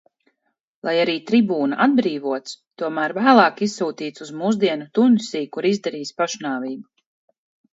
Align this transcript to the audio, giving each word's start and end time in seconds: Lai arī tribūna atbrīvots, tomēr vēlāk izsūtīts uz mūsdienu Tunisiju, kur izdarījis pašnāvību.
Lai 0.87 0.93
arī 1.01 1.13
tribūna 1.31 1.77
atbrīvots, 1.85 2.55
tomēr 2.83 3.13
vēlāk 3.19 3.61
izsūtīts 3.67 4.25
uz 4.27 4.33
mūsdienu 4.41 4.89
Tunisiju, 5.01 5.51
kur 5.57 5.69
izdarījis 5.75 6.17
pašnāvību. 6.23 6.83